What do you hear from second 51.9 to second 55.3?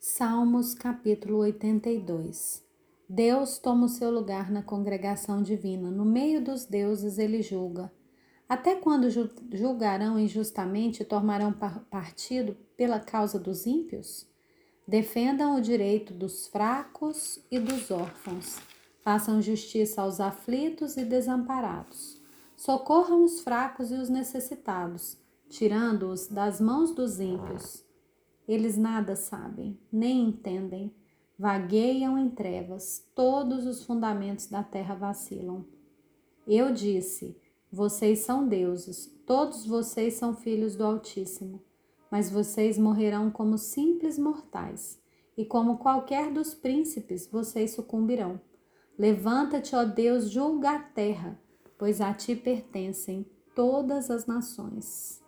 a ti pertencem todas as nações.